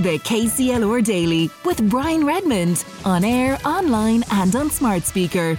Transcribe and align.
The 0.00 0.18
KCLR 0.20 1.04
Daily 1.04 1.50
with 1.66 1.86
Brian 1.90 2.24
Redmond 2.24 2.86
on 3.04 3.22
air, 3.22 3.58
online, 3.66 4.24
and 4.30 4.56
on 4.56 4.70
smart 4.70 5.02
speaker. 5.04 5.58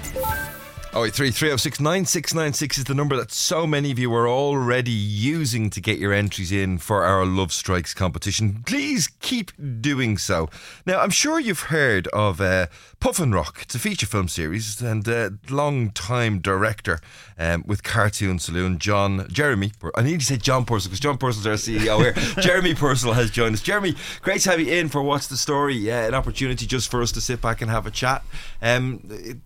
Oh, 0.94 1.08
three 1.08 1.32
three 1.32 1.48
zero 1.48 1.56
six 1.56 1.80
nine 1.80 2.04
six 2.04 2.34
nine 2.34 2.52
six 2.52 2.78
is 2.78 2.84
the 2.84 2.94
number 2.94 3.16
that 3.16 3.32
so 3.32 3.66
many 3.66 3.92
of 3.92 3.98
you 3.98 4.14
are 4.14 4.28
already 4.28 4.92
using 4.92 5.70
to 5.70 5.80
get 5.80 6.00
your 6.00 6.12
entries 6.12 6.52
in 6.52 6.80
for 6.80 7.06
our 7.06 7.26
Love 7.26 7.54
Strikes 7.54 7.94
competition. 7.94 8.62
Please 8.66 9.08
keep 9.22 9.54
doing 9.80 10.18
so. 10.18 10.50
Now, 10.86 11.00
I'm 11.00 11.10
sure 11.10 11.40
you've 11.40 11.62
heard 11.62 12.10
of 12.10 12.42
uh, 12.42 12.68
Puffin 13.00 13.32
Rock. 13.32 13.60
It's 13.62 13.74
a 13.74 13.80
feature 13.80 14.06
film 14.06 14.28
series, 14.28 14.82
and 14.82 15.08
uh, 15.08 15.30
long-time 15.50 16.40
director 16.40 17.00
um, 17.40 17.64
with 17.66 17.84
Cartoon 17.84 18.38
Saloon, 18.38 18.78
John 18.78 19.30
Jeremy. 19.30 19.72
I 19.96 20.02
need 20.02 20.20
to 20.20 20.26
say 20.26 20.36
John 20.36 20.66
Purcell 20.66 20.90
because 20.90 21.00
John 21.00 21.18
Purcell's 21.18 21.48
our 21.48 21.54
CEO 21.54 22.00
here. 22.00 22.12
Jeremy 22.44 22.76
Purcell 22.76 23.14
has 23.14 23.32
joined 23.32 23.54
us. 23.54 23.62
Jeremy, 23.62 23.96
great 24.24 24.42
to 24.42 24.50
have 24.50 24.60
you 24.60 24.74
in 24.74 24.90
for 24.90 25.02
What's 25.02 25.28
the 25.28 25.38
Story? 25.38 25.90
Uh, 25.90 26.08
an 26.08 26.14
opportunity 26.14 26.66
just 26.66 26.92
for 26.92 27.02
us 27.02 27.14
to 27.14 27.22
sit 27.22 27.42
back 27.42 27.62
and 27.62 27.72
have 27.72 27.88
a 27.88 27.92
chat. 27.92 28.26
Um, 28.62 29.08
it, 29.10 29.38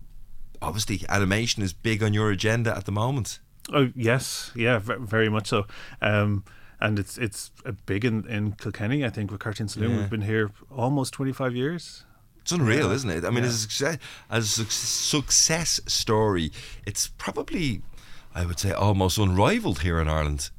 obviously 0.62 1.02
animation 1.08 1.62
is 1.62 1.72
big 1.72 2.02
on 2.02 2.14
your 2.14 2.30
agenda 2.30 2.76
at 2.76 2.84
the 2.84 2.92
moment. 2.92 3.38
Oh 3.72 3.90
yes, 3.94 4.52
yeah, 4.54 4.78
very 4.78 5.28
much 5.28 5.48
so. 5.48 5.66
Um, 6.00 6.44
and 6.80 6.98
it's 6.98 7.18
it's 7.18 7.50
a 7.64 7.72
big 7.72 8.04
in, 8.04 8.26
in 8.28 8.52
Kilkenny. 8.52 9.04
I 9.04 9.10
think 9.10 9.30
with 9.30 9.40
Cartoon 9.40 9.68
Saloon, 9.68 9.92
yeah. 9.92 9.96
we've 9.98 10.10
been 10.10 10.22
here 10.22 10.50
almost 10.70 11.14
twenty 11.14 11.32
five 11.32 11.54
years. 11.54 12.04
It's 12.42 12.52
unreal, 12.52 12.88
yeah. 12.88 12.94
isn't 12.94 13.10
it? 13.10 13.24
I 13.24 13.30
mean, 13.30 13.42
yeah. 13.42 13.48
as, 13.48 13.54
a 13.56 13.58
success, 13.58 13.98
as 14.30 14.58
a 14.60 14.64
success 14.66 15.80
story, 15.86 16.52
it's 16.86 17.08
probably, 17.08 17.82
I 18.36 18.46
would 18.46 18.60
say, 18.60 18.70
almost 18.70 19.18
unrivaled 19.18 19.80
here 19.80 19.98
in 20.00 20.06
Ireland. 20.06 20.50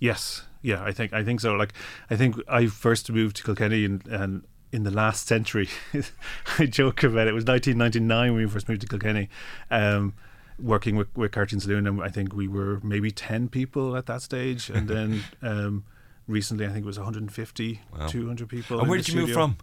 Yes, 0.00 0.42
yeah, 0.60 0.82
I 0.82 0.90
think 0.90 1.12
I 1.12 1.22
think 1.22 1.40
so. 1.40 1.54
Like, 1.54 1.72
I 2.10 2.16
think 2.16 2.36
I 2.48 2.66
first 2.66 3.12
moved 3.12 3.36
to 3.36 3.44
Kilkenny 3.44 3.84
and, 3.84 4.04
and 4.08 4.42
in 4.72 4.84
the 4.84 4.90
last 4.90 5.26
century. 5.26 5.68
I 6.58 6.66
joke 6.66 7.02
about 7.02 7.26
it. 7.26 7.30
It 7.30 7.34
was 7.34 7.44
1999 7.44 8.34
when 8.34 8.44
we 8.44 8.48
first 8.50 8.68
moved 8.68 8.82
to 8.82 8.86
Kilkenny, 8.86 9.28
um, 9.70 10.14
working 10.58 10.96
with, 10.96 11.08
with 11.16 11.32
Cartoon 11.32 11.60
Saloon, 11.60 11.86
and 11.86 12.02
I 12.02 12.08
think 12.08 12.34
we 12.34 12.48
were 12.48 12.80
maybe 12.82 13.10
10 13.10 13.48
people 13.48 13.96
at 13.96 14.06
that 14.06 14.22
stage. 14.22 14.70
And 14.70 14.88
then 14.88 15.22
um, 15.42 15.84
recently, 16.26 16.66
I 16.66 16.68
think 16.68 16.84
it 16.84 16.86
was 16.86 16.98
150, 16.98 17.80
wow. 17.98 18.06
200 18.06 18.48
people. 18.48 18.80
And 18.80 18.88
where 18.88 18.98
did 18.98 19.08
you 19.08 19.20
move 19.20 19.32
from? 19.32 19.56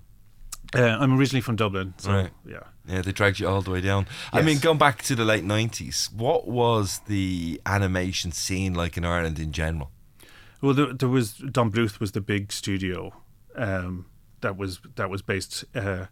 Uh, 0.76 0.82
I'm 0.82 1.18
originally 1.18 1.40
from 1.40 1.56
Dublin, 1.56 1.94
so 1.98 2.12
right. 2.12 2.30
yeah. 2.46 2.60
Yeah, 2.86 3.02
they 3.02 3.14
dragged 3.14 3.40
you 3.40 3.48
all 3.48 3.62
the 3.62 3.72
way 3.72 3.80
down. 3.80 4.06
Yes. 4.34 4.42
I 4.44 4.46
mean, 4.46 4.60
going 4.60 4.78
back 4.78 5.02
to 5.04 5.16
the 5.16 5.24
late 5.24 5.46
90s, 5.46 6.14
what 6.14 6.46
was 6.46 7.00
the 7.08 7.62
animation 7.66 8.34
scene 8.34 8.74
like 8.74 8.98
in 8.98 9.06
Ireland 9.06 9.40
in 9.40 9.54
general? 9.54 9.92
Well, 10.62 10.74
there, 10.74 10.94
there 10.94 11.10
was 11.10 11.34
Don 11.34 11.72
Bluth 11.72 12.02
was 12.02 12.12
the 12.12 12.22
big 12.22 12.52
studio. 12.52 13.14
Um, 13.56 14.08
that 14.42 14.58
was 14.58 14.80
that 14.96 15.10
was 15.10 15.22
based 15.22 15.66
uh, 15.76 16.06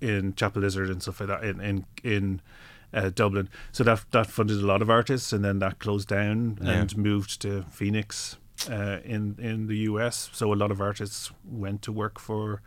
in 0.00 0.32
Chapelizod 0.34 0.90
and 0.90 1.02
stuff 1.02 1.20
like 1.20 1.28
that 1.28 1.44
in 1.44 1.60
in 1.60 1.86
in 2.02 2.40
uh, 2.92 3.10
Dublin. 3.14 3.48
So 3.72 3.84
that 3.84 4.04
that 4.10 4.26
funded 4.26 4.60
a 4.60 4.66
lot 4.66 4.82
of 4.82 4.90
artists, 4.90 5.32
and 5.32 5.44
then 5.44 5.58
that 5.60 5.78
closed 5.78 6.08
down 6.08 6.58
yeah. 6.60 6.72
and 6.72 6.96
moved 6.96 7.40
to 7.42 7.64
Phoenix 7.70 8.36
uh, 8.70 8.98
in 9.04 9.36
in 9.38 9.66
the 9.66 9.78
US. 9.78 10.30
So 10.32 10.52
a 10.52 10.56
lot 10.56 10.70
of 10.70 10.80
artists 10.80 11.30
went 11.44 11.82
to 11.82 11.92
work 11.92 12.18
for 12.18 12.62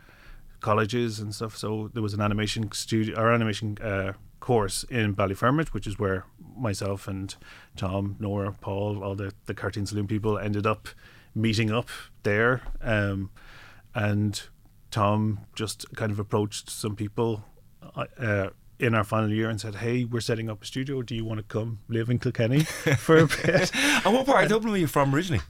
colleges 0.60 1.20
and 1.20 1.34
stuff. 1.34 1.56
So 1.56 1.90
there 1.92 2.02
was 2.02 2.14
an 2.14 2.20
animation 2.20 2.72
studio 2.72 3.18
or 3.18 3.32
animation 3.32 3.78
uh, 3.82 4.14
course 4.40 4.84
in 4.84 5.14
Ballyfermot, 5.14 5.68
which 5.68 5.86
is 5.86 5.98
where 5.98 6.24
myself 6.56 7.08
and 7.08 7.34
Tom, 7.76 8.16
Nora, 8.18 8.52
Paul, 8.60 9.02
all 9.02 9.14
the 9.14 9.32
the 9.46 9.54
cartoon 9.54 9.86
saloon 9.86 10.06
people 10.06 10.38
ended 10.38 10.66
up 10.66 10.88
meeting 11.34 11.70
up 11.70 11.88
there. 12.22 12.62
Um, 12.80 13.30
and 13.94 14.42
Tom 14.96 15.40
just 15.54 15.94
kind 15.94 16.10
of 16.10 16.18
approached 16.18 16.70
some 16.70 16.96
people 16.96 17.44
uh, 18.18 18.48
in 18.78 18.94
our 18.94 19.04
final 19.04 19.30
year 19.30 19.50
and 19.50 19.60
said, 19.60 19.74
"Hey, 19.74 20.06
we're 20.06 20.22
setting 20.22 20.48
up 20.48 20.62
a 20.62 20.64
studio. 20.64 21.02
Do 21.02 21.14
you 21.14 21.22
want 21.22 21.36
to 21.36 21.44
come 21.44 21.80
live 21.88 22.08
in 22.08 22.18
Kilkenny 22.18 22.60
for 22.60 23.18
a 23.18 23.26
bit?" 23.26 23.70
and 24.06 24.14
what 24.14 24.24
part 24.24 24.44
of 24.44 24.48
Dublin 24.48 24.72
were 24.72 24.78
you 24.78 24.86
from 24.86 25.14
originally? 25.14 25.42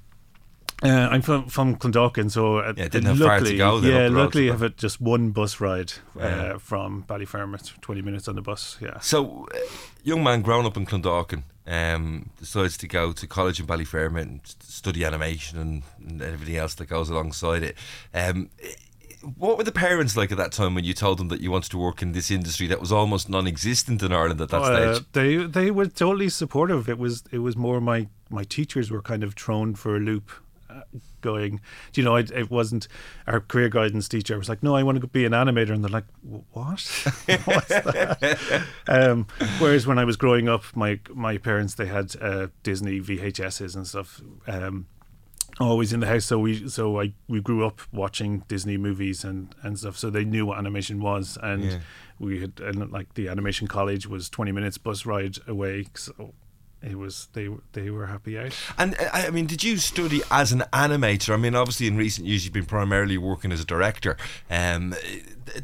Uh, 0.83 0.89
I'm 1.13 1.23
from 1.23 1.47
from 1.47 1.77
Clondalkin, 1.77 2.29
so 2.29 2.59
uh, 2.59 2.75
yeah, 2.77 2.89
didn't 2.89 3.05
have 3.05 3.21
luckily, 3.21 3.57
far 3.57 3.81
to 3.81 3.81
go. 3.81 3.89
Yeah, 3.89 4.09
luckily 4.09 4.49
I 4.49 4.53
have 4.53 4.65
it 4.65 4.77
just 4.79 5.01
one 5.01 5.31
bus 5.31 5.61
ride 5.61 5.93
uh, 6.17 6.23
yeah. 6.23 6.59
from 6.59 7.05
Ballyfermot, 7.05 7.81
twenty 7.81 8.03
minutes 8.03 8.27
on 8.27 8.35
the 8.35 8.43
bus. 8.43 8.79
Yeah. 8.81 8.99
So, 8.99 9.47
uh, 9.55 9.59
young 10.03 10.25
man 10.25 10.43
grown 10.43 10.67
up 10.67 10.77
in 10.77 10.87
Clondalkin, 10.87 11.45
um, 11.69 12.31
decides 12.41 12.77
to 12.79 12.89
go 12.89 13.13
to 13.13 13.27
college 13.29 13.61
in 13.61 13.67
Ballyfermot 13.67 14.23
and 14.23 14.41
study 14.61 15.05
animation 15.05 15.61
and, 15.61 15.83
and 16.05 16.21
everything 16.21 16.57
else 16.57 16.75
that 16.75 16.89
goes 16.89 17.11
alongside 17.11 17.63
it. 17.63 17.77
Um, 18.13 18.51
what 19.37 19.59
were 19.59 19.65
the 19.65 19.73
parents 19.73 20.17
like 20.17 20.31
at 20.31 20.39
that 20.39 20.53
time 20.53 20.75
when 20.75 20.85
you 20.85 20.95
told 20.95 21.19
them 21.19 21.29
that 21.29 21.41
you 21.41 21.51
wanted 21.51 21.71
to 21.71 21.79
work 21.79 22.03
in 22.03 22.13
this 22.13 22.31
industry 22.31 22.67
that 22.69 22.81
was 22.81 22.93
almost 22.93 23.29
non-existent 23.29 24.03
in 24.03 24.13
Ireland 24.13 24.41
at 24.41 24.51
that 24.51 24.63
uh, 24.63 24.95
stage? 24.95 25.07
They 25.13 25.37
they 25.37 25.71
were 25.71 25.87
totally 25.87 26.29
supportive. 26.29 26.89
It 26.89 26.99
was 26.99 27.25
it 27.33 27.39
was 27.39 27.57
more 27.57 27.81
my 27.81 28.09
my 28.31 28.45
teachers 28.45 28.91
were 28.91 29.03
kind 29.03 29.23
of 29.23 29.35
thrown 29.35 29.75
for 29.75 29.97
a 29.97 30.01
loop. 30.01 30.31
Uh, 30.69 30.81
going, 31.21 31.61
you 31.95 32.03
know, 32.03 32.17
it, 32.17 32.31
it, 32.33 32.51
wasn't 32.51 32.87
our 33.27 33.41
career 33.41 33.69
guidance 33.69 34.09
teacher. 34.09 34.37
Was 34.37 34.49
like, 34.49 34.63
no, 34.63 34.75
I 34.77 34.83
want 34.83 35.01
to 35.01 35.07
be 35.07 35.25
an 35.25 35.33
animator, 35.33 35.71
and 35.71 35.83
they're 35.83 35.91
like, 35.91 36.05
what? 36.23 36.81
What's 37.45 37.69
that? 37.69 38.65
um, 38.89 39.27
whereas 39.59 39.87
when 39.87 39.99
I 39.99 40.05
was 40.05 40.17
growing 40.17 40.49
up, 40.49 40.65
my 40.75 41.01
my 41.15 41.39
parents 41.39 41.75
they 41.75 41.87
had 41.87 42.15
uh, 42.21 42.49
Disney 42.63 43.01
VHSs 43.01 43.75
and 43.75 43.87
stuff. 43.87 44.21
Um, 44.47 44.87
always 45.59 45.93
in 45.93 46.01
the 46.01 46.07
house. 46.07 46.25
So 46.25 46.39
we 46.39 46.69
so 46.69 47.01
I 47.01 47.13
we 47.29 47.41
grew 47.41 47.67
up 47.67 47.81
watching 47.93 48.45
Disney 48.49 48.77
movies 48.77 49.25
and 49.25 49.55
and 49.63 49.79
stuff. 49.79 49.97
So 49.97 50.11
they 50.11 50.25
knew 50.25 50.47
what 50.47 50.59
animation 50.59 51.01
was, 51.01 51.39
and 51.43 51.65
yeah. 51.65 51.79
we 52.19 52.41
had 52.41 52.61
and 52.61 52.91
like 52.91 53.15
the 53.15 53.29
animation 53.29 53.67
college 53.67 54.07
was 54.07 54.29
twenty 54.29 54.53
minutes 54.53 54.79
bus 54.79 55.07
ride 55.07 55.39
away. 55.47 55.87
So 55.95 56.35
it 56.83 56.99
was 56.99 57.29
they 57.33 57.49
they 57.73 57.91
were 57.91 58.07
happy 58.07 58.39
out. 58.39 58.57
And 58.79 58.95
uh, 59.01 59.09
I 59.13 59.31
mean, 59.31 59.47
did 59.47 59.65
you 59.65 59.79
study 59.79 60.23
as 60.31 60.53
an 60.53 60.63
animator? 60.73 61.33
I 61.35 61.37
mean, 61.37 61.55
obviously 61.55 61.87
in 61.87 61.97
recent 61.97 62.27
years 62.27 62.45
you've 62.45 62.55
been 62.55 62.67
primarily 62.67 63.19
working 63.19 63.53
as 63.53 63.61
a 63.61 63.65
director. 63.65 64.17
Um, 64.51 64.95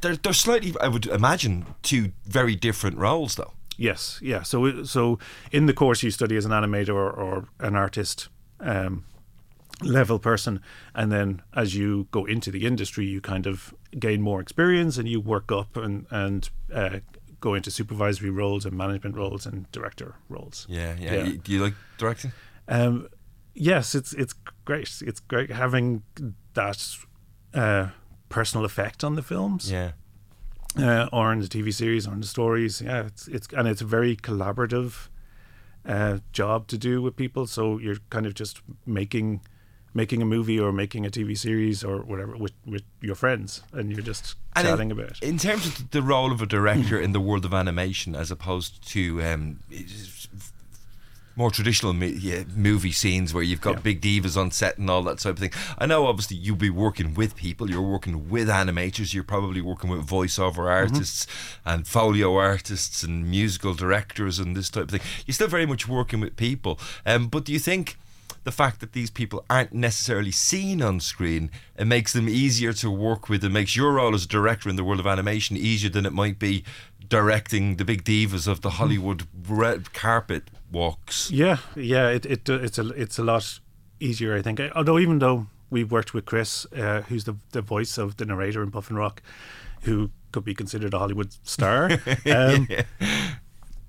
they're 0.00 0.16
they're 0.16 0.32
slightly, 0.32 0.74
I 0.80 0.88
would 0.88 1.06
imagine, 1.06 1.66
two 1.82 2.12
very 2.24 2.56
different 2.56 2.98
roles, 2.98 3.34
though. 3.34 3.52
Yes, 3.76 4.18
yeah. 4.22 4.42
So 4.42 4.84
so 4.84 5.18
in 5.50 5.66
the 5.66 5.74
course 5.74 6.02
you 6.02 6.10
study 6.10 6.36
as 6.36 6.44
an 6.44 6.52
animator 6.52 6.94
or, 6.94 7.10
or 7.10 7.48
an 7.60 7.76
artist. 7.76 8.28
Um, 8.60 9.04
level 9.82 10.18
person 10.18 10.60
and 10.94 11.10
then 11.10 11.42
as 11.54 11.74
you 11.74 12.06
go 12.10 12.24
into 12.24 12.50
the 12.50 12.66
industry 12.66 13.04
you 13.06 13.20
kind 13.20 13.46
of 13.46 13.74
gain 13.98 14.22
more 14.22 14.40
experience 14.40 14.98
and 14.98 15.08
you 15.08 15.20
work 15.20 15.52
up 15.52 15.76
and 15.76 16.06
and 16.10 16.50
uh, 16.72 16.98
go 17.42 17.54
into 17.54 17.70
supervisory 17.70 18.30
roles 18.30 18.64
and 18.64 18.74
management 18.74 19.16
roles 19.16 19.44
and 19.44 19.70
director 19.72 20.14
roles. 20.30 20.66
Yeah 20.70 20.94
yeah, 20.98 21.14
yeah. 21.14 21.32
do 21.42 21.52
you 21.52 21.62
like 21.62 21.74
directing? 21.98 22.32
Um, 22.68 23.08
yes 23.54 23.94
it's 23.94 24.14
it's 24.14 24.34
great. 24.64 25.02
It's 25.04 25.20
great 25.20 25.50
having 25.50 26.02
that 26.54 26.96
uh, 27.52 27.88
personal 28.30 28.64
effect 28.64 29.04
on 29.04 29.16
the 29.16 29.22
films. 29.22 29.70
Yeah. 29.70 29.92
Uh, 30.78 31.06
or 31.12 31.30
in 31.34 31.40
the 31.40 31.48
TV 31.48 31.74
series 31.74 32.06
or 32.06 32.14
in 32.14 32.20
the 32.20 32.26
stories. 32.26 32.80
Yeah 32.80 33.06
it's 33.06 33.28
it's 33.28 33.48
and 33.52 33.68
it's 33.68 33.82
a 33.82 33.86
very 33.86 34.16
collaborative 34.16 35.08
uh, 35.84 36.18
job 36.32 36.68
to 36.68 36.78
do 36.78 37.02
with 37.02 37.16
people. 37.16 37.46
So 37.46 37.78
you're 37.78 37.98
kind 38.08 38.24
of 38.24 38.34
just 38.34 38.62
making 38.86 39.42
making 39.94 40.22
a 40.22 40.24
movie 40.24 40.58
or 40.58 40.72
making 40.72 41.04
a 41.06 41.10
TV 41.10 41.36
series 41.36 41.84
or 41.84 41.98
whatever 41.98 42.36
with, 42.36 42.52
with 42.66 42.82
your 43.00 43.14
friends 43.14 43.62
and 43.72 43.90
you're 43.90 44.02
just 44.02 44.36
and 44.54 44.66
chatting 44.66 44.90
in, 44.90 44.98
about 44.98 45.12
it. 45.12 45.22
In 45.22 45.38
terms 45.38 45.66
of 45.66 45.90
the 45.90 46.02
role 46.02 46.32
of 46.32 46.40
a 46.40 46.46
director 46.46 46.98
in 46.98 47.12
the 47.12 47.20
world 47.20 47.44
of 47.44 47.52
animation 47.52 48.14
as 48.14 48.30
opposed 48.30 48.86
to 48.88 49.22
um, 49.22 49.58
more 51.36 51.50
traditional 51.50 51.92
movie 51.92 52.92
scenes 52.92 53.32
where 53.32 53.42
you've 53.42 53.60
got 53.60 53.76
yeah. 53.76 53.80
big 53.80 54.00
divas 54.00 54.36
on 54.36 54.50
set 54.50 54.76
and 54.78 54.90
all 54.90 55.02
that 55.02 55.18
type 55.18 55.34
of 55.34 55.38
thing. 55.38 55.52
I 55.78 55.86
know 55.86 56.06
obviously 56.06 56.36
you'll 56.36 56.56
be 56.56 56.70
working 56.70 57.14
with 57.14 57.36
people, 57.36 57.70
you're 57.70 57.80
working 57.80 58.28
with 58.28 58.48
animators, 58.48 59.14
you're 59.14 59.24
probably 59.24 59.60
working 59.60 59.88
with 59.88 60.06
voiceover 60.06 60.56
mm-hmm. 60.56 60.92
artists 60.92 61.26
mm-hmm. 61.26 61.68
and 61.68 61.86
Foley 61.86 62.22
artists 62.22 63.02
and 63.02 63.30
musical 63.30 63.74
directors 63.74 64.38
and 64.38 64.56
this 64.56 64.70
type 64.70 64.84
of 64.84 64.90
thing. 64.90 65.00
You're 65.26 65.34
still 65.34 65.48
very 65.48 65.66
much 65.66 65.88
working 65.88 66.20
with 66.20 66.36
people. 66.36 66.78
Um, 67.06 67.28
but 67.28 67.44
do 67.44 67.52
you 67.52 67.58
think 67.58 67.96
the 68.44 68.52
fact 68.52 68.80
that 68.80 68.92
these 68.92 69.10
people 69.10 69.44
aren't 69.48 69.72
necessarily 69.72 70.30
seen 70.30 70.82
on 70.82 71.00
screen, 71.00 71.50
it 71.76 71.86
makes 71.86 72.12
them 72.12 72.28
easier 72.28 72.72
to 72.74 72.90
work 72.90 73.28
with. 73.28 73.44
It 73.44 73.50
makes 73.50 73.76
your 73.76 73.92
role 73.92 74.14
as 74.14 74.24
a 74.24 74.28
director 74.28 74.68
in 74.68 74.76
the 74.76 74.84
world 74.84 75.00
of 75.00 75.06
animation 75.06 75.56
easier 75.56 75.90
than 75.90 76.06
it 76.06 76.12
might 76.12 76.38
be 76.38 76.64
directing 77.08 77.76
the 77.76 77.84
big 77.84 78.04
divas 78.04 78.48
of 78.48 78.62
the 78.62 78.70
hmm. 78.70 78.76
Hollywood 78.76 79.26
red 79.48 79.92
carpet 79.92 80.44
walks. 80.70 81.30
Yeah, 81.30 81.58
yeah, 81.76 82.08
it, 82.08 82.26
it 82.26 82.48
it's 82.48 82.78
a 82.78 82.88
it's 82.88 83.18
a 83.18 83.22
lot 83.24 83.60
easier, 84.00 84.36
I 84.36 84.42
think. 84.42 84.60
Although 84.74 84.98
even 84.98 85.18
though 85.18 85.46
we've 85.70 85.90
worked 85.90 86.14
with 86.14 86.24
Chris, 86.24 86.66
uh, 86.76 87.02
who's 87.02 87.24
the 87.24 87.36
the 87.52 87.62
voice 87.62 87.98
of 87.98 88.16
the 88.16 88.24
narrator 88.24 88.62
in 88.62 88.70
Puffin 88.70 88.96
Rock, 88.96 89.22
who 89.82 90.10
could 90.32 90.44
be 90.44 90.54
considered 90.54 90.94
a 90.94 90.98
Hollywood 90.98 91.34
star. 91.42 91.90
Um, 92.26 92.66
yeah 92.70 92.84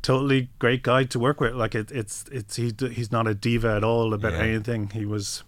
totally 0.03 0.49
great 0.59 0.83
guy 0.83 1.05
to 1.05 1.17
work 1.17 1.41
with. 1.41 1.55
Like 1.55 1.73
it, 1.73 1.89
it's 1.91 2.25
it's 2.31 2.57
he 2.57 2.71
he's 2.91 3.11
not 3.11 3.25
a 3.25 3.33
diva 3.33 3.69
at 3.75 3.83
all 3.83 4.13
about 4.13 4.33
yeah. 4.33 4.43
anything. 4.43 4.91
He 4.91 5.05
was 5.05 5.43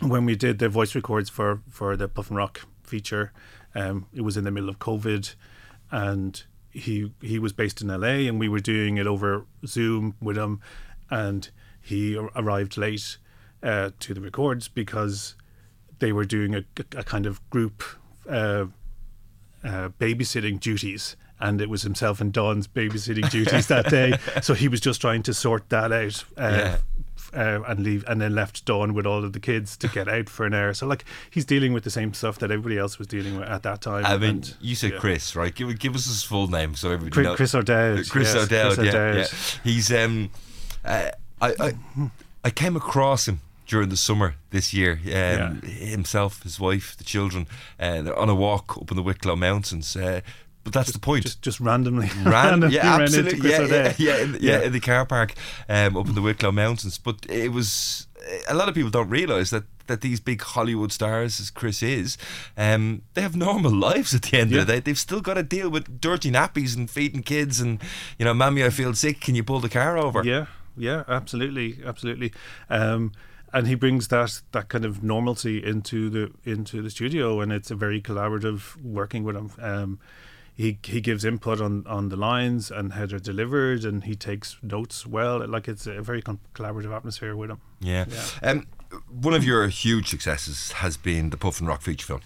when 0.00 0.24
we 0.24 0.36
did 0.36 0.60
the 0.60 0.68
voice 0.68 0.94
records 0.94 1.28
for 1.28 1.62
for 1.68 1.96
the 1.96 2.06
Puffin 2.06 2.36
Rock 2.36 2.60
feature. 2.84 3.32
Um, 3.74 4.06
it 4.14 4.22
was 4.22 4.36
in 4.36 4.44
the 4.44 4.50
middle 4.52 4.68
of 4.68 4.78
COVID, 4.78 5.34
and 5.90 6.42
he 6.70 7.12
he 7.20 7.40
was 7.40 7.52
based 7.52 7.82
in 7.82 7.88
LA, 7.88 8.28
and 8.28 8.38
we 8.38 8.48
were 8.48 8.60
doing 8.60 8.98
it 8.98 9.06
over 9.08 9.46
Zoom 9.66 10.14
with 10.20 10.38
him, 10.38 10.60
and 11.10 11.50
he 11.80 12.16
arrived 12.16 12.76
late 12.76 13.16
uh, 13.62 13.90
to 13.98 14.14
the 14.14 14.20
records 14.20 14.68
because 14.68 15.34
they 15.98 16.12
were 16.12 16.24
doing 16.24 16.54
a, 16.54 16.64
a 16.96 17.02
kind 17.02 17.26
of 17.26 17.48
group 17.50 17.82
uh, 18.28 18.66
uh, 19.64 19.88
babysitting 19.98 20.60
duties. 20.60 21.16
And 21.40 21.60
it 21.60 21.68
was 21.70 21.82
himself 21.82 22.20
and 22.20 22.32
Dawn's 22.32 22.68
babysitting 22.68 23.30
duties 23.30 23.66
that 23.68 23.88
day. 23.88 24.18
So 24.42 24.54
he 24.54 24.68
was 24.68 24.80
just 24.80 25.00
trying 25.00 25.22
to 25.24 25.34
sort 25.34 25.68
that 25.70 25.90
out. 25.92 26.24
Uh, 26.36 26.50
Yeah. 26.50 26.76
uh, 27.32 27.62
and 27.68 27.80
leave, 27.84 28.04
and 28.08 28.20
then 28.20 28.34
left 28.34 28.64
Dawn 28.64 28.92
with 28.92 29.06
all 29.06 29.24
of 29.24 29.32
the 29.32 29.40
kids 29.40 29.76
to 29.78 29.88
get 29.88 30.08
out 30.08 30.28
for 30.28 30.44
an 30.46 30.52
hour. 30.54 30.74
So 30.74 30.86
like 30.86 31.04
he's 31.30 31.44
dealing 31.44 31.72
with 31.72 31.84
the 31.84 31.90
same 31.90 32.12
stuff 32.12 32.38
that 32.40 32.50
everybody 32.50 32.76
else 32.78 32.98
was 32.98 33.06
dealing 33.06 33.38
with 33.38 33.48
at 33.48 33.62
that 33.62 33.80
time. 33.82 34.04
I 34.04 34.16
mean, 34.18 34.30
and, 34.30 34.56
you 34.60 34.74
said 34.74 34.92
yeah. 34.92 34.98
Chris, 34.98 35.36
right? 35.36 35.54
Give 35.54 35.78
give 35.78 35.94
us 35.94 36.06
his 36.06 36.22
full 36.22 36.48
name 36.48 36.74
so 36.74 36.90
everybody 36.90 37.12
Chris, 37.12 37.24
knows. 37.24 37.36
Chris 37.36 37.54
O'Dowd. 37.54 38.08
Chris 38.08 38.34
yes, 38.34 38.44
O'Dowd, 38.44 38.74
Chris 38.74 38.86
yeah, 38.86 39.00
O'Dowd. 39.00 39.16
yeah. 39.16 39.26
He's 39.64 39.92
um, 39.92 40.30
uh, 40.84 41.10
I, 41.40 41.54
I 41.60 41.72
I 42.44 42.50
came 42.50 42.74
across 42.76 43.28
him 43.28 43.40
during 43.66 43.90
the 43.90 43.96
summer 43.96 44.34
this 44.50 44.74
year. 44.74 44.98
Um, 45.14 45.62
Himself, 45.62 46.42
his 46.42 46.58
wife, 46.58 46.96
the 46.96 47.04
children, 47.04 47.46
uh, 47.78 48.02
they're 48.02 48.18
on 48.18 48.28
a 48.28 48.34
walk 48.34 48.76
up 48.76 48.90
in 48.90 48.96
the 48.96 49.02
Wicklow 49.04 49.36
Mountains. 49.36 49.96
But 50.62 50.72
that's 50.74 50.92
the 50.92 50.98
point. 50.98 51.22
Just, 51.24 51.40
just 51.42 51.58
randomly. 51.60 52.10
Randomly 52.24 52.74
yeah, 52.76 52.98
ran 52.98 53.06
into 53.06 53.18
absolutely, 53.20 53.40
Chris 53.40 53.70
yeah, 53.70 53.94
yeah, 53.98 54.16
yeah, 54.16 54.22
in, 54.22 54.36
yeah, 54.40 54.60
in 54.62 54.72
the 54.72 54.80
car 54.80 55.06
park 55.06 55.32
um, 55.68 55.96
up 55.96 56.06
in 56.08 56.14
the 56.14 56.20
Wicklow 56.22 56.52
Mountains. 56.52 56.98
But 56.98 57.24
it 57.30 57.50
was 57.50 58.06
a 58.48 58.54
lot 58.54 58.68
of 58.68 58.74
people 58.74 58.90
don't 58.90 59.08
realise 59.08 59.48
that 59.50 59.64
that 59.86 60.02
these 60.02 60.20
big 60.20 60.40
Hollywood 60.42 60.92
stars, 60.92 61.40
as 61.40 61.50
Chris 61.50 61.82
is, 61.82 62.16
um, 62.56 63.02
they 63.14 63.22
have 63.22 63.34
normal 63.34 63.72
lives 63.88 64.14
at 64.14 64.22
the 64.22 64.38
end 64.38 64.50
Yeah. 64.52 64.60
of 64.60 64.66
the 64.66 64.74
day. 64.74 64.80
They've 64.80 64.98
still 64.98 65.20
got 65.22 65.34
to 65.34 65.42
deal 65.42 65.68
with 65.70 66.00
dirty 66.00 66.30
nappies 66.30 66.76
and 66.76 66.88
feeding 66.90 67.22
kids, 67.22 67.58
and 67.60 67.80
you 68.18 68.24
know, 68.26 68.34
"Mammy, 68.34 68.62
I 68.62 68.68
feel 68.70 68.92
sick. 68.94 69.20
Can 69.20 69.34
you 69.34 69.42
pull 69.42 69.60
the 69.60 69.68
car 69.70 69.96
over?" 69.96 70.22
Yeah, 70.22 70.46
yeah, 70.76 71.04
absolutely, 71.08 71.78
absolutely. 71.84 72.32
Um, 72.68 73.12
and 73.52 73.66
he 73.66 73.74
brings 73.74 74.08
that 74.08 74.42
that 74.52 74.68
kind 74.68 74.84
of 74.84 75.02
normalcy 75.02 75.64
into 75.64 76.10
the 76.10 76.30
into 76.44 76.82
the 76.82 76.90
studio, 76.90 77.40
and 77.40 77.50
it's 77.50 77.70
a 77.70 77.74
very 77.74 78.00
collaborative 78.02 78.76
working 78.82 79.24
with 79.24 79.34
him. 79.36 79.50
Um, 79.58 79.98
he 80.60 80.78
he 80.84 81.00
gives 81.00 81.24
input 81.24 81.60
on 81.60 81.86
on 81.86 82.10
the 82.10 82.16
lines 82.16 82.70
and 82.70 82.92
how 82.92 83.06
they're 83.06 83.18
delivered, 83.18 83.84
and 83.84 84.04
he 84.04 84.14
takes 84.14 84.58
notes 84.62 85.06
well. 85.06 85.46
Like 85.46 85.68
it's 85.68 85.86
a 85.86 86.02
very 86.02 86.20
con- 86.20 86.40
collaborative 86.54 86.94
atmosphere 86.94 87.34
with 87.34 87.50
him. 87.50 87.60
Yeah. 87.80 88.04
Yeah. 88.08 88.50
Um, 88.50 88.66
one 89.08 89.34
of 89.34 89.42
your 89.42 89.68
huge 89.68 90.08
successes 90.08 90.72
has 90.72 90.96
been 90.96 91.30
the 91.30 91.36
Puffin 91.36 91.66
Rock 91.66 91.80
feature 91.80 92.06
film. 92.06 92.20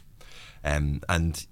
Um, 0.65 1.03
and 1.09 1.47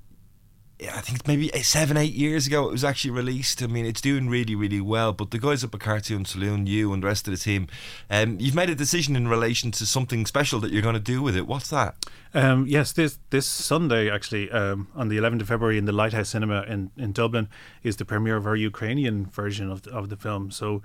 I 0.81 1.01
think 1.01 1.29
maybe 1.29 1.49
seven, 1.63 1.97
eight 1.97 2.15
years 2.15 2.47
ago 2.47 2.67
it 2.67 2.73
was 2.73 2.83
actually 2.83 3.13
released. 3.13 3.63
I 3.63 3.67
mean, 3.67 3.87
it's 3.87 4.01
doing 4.01 4.29
really, 4.29 4.55
really 4.55 4.81
well. 4.81 5.13
But 5.13 5.31
the 5.31 5.39
guys 5.39 5.63
at 5.63 5.71
Cartoon 5.79 6.25
Saloon, 6.25 6.67
you 6.67 6.93
and 6.93 7.03
the 7.03 7.07
rest 7.07 7.29
of 7.29 7.33
the 7.33 7.39
team, 7.39 7.69
um, 8.11 8.39
you've 8.41 8.55
made 8.55 8.71
a 8.71 8.75
decision 8.75 9.15
in 9.15 9.29
relation 9.29 9.71
to 9.73 9.87
something 9.87 10.27
special 10.27 10.59
that 10.61 10.73
you're 10.73 10.83
going 10.83 10.95
to 10.95 11.01
do 11.01 11.23
with 11.23 11.37
it. 11.37 11.47
What's 11.47 11.71
that? 11.71 11.95
Um, 12.35 12.67
yes, 12.67 12.93
this 12.93 13.19
this 13.31 13.47
Sunday 13.47 14.11
actually 14.11 14.51
um, 14.51 14.89
on 14.95 15.09
the 15.09 15.19
11th 15.19 15.43
of 15.43 15.49
February 15.49 15.79
in 15.79 15.85
the 15.85 15.93
Lighthouse 15.93 16.31
Cinema 16.31 16.63
in, 16.63 16.91
in 16.97 17.13
Dublin 17.13 17.49
is 17.83 17.97
the 17.97 18.05
premiere 18.05 18.37
of 18.37 18.47
our 18.47 18.57
Ukrainian 18.57 19.27
version 19.27 19.71
of 19.71 19.83
the, 19.83 19.91
of 19.91 20.09
the 20.09 20.17
film. 20.17 20.51
So 20.51 20.83